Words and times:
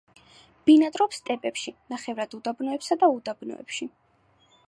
ბინადრობს 0.69 1.19
სტეპებში, 1.21 1.73
ნახევრად 1.93 2.35
უდაბნოებსა 2.39 2.99
და 3.05 3.13
უდაბნოებში. 3.19 3.91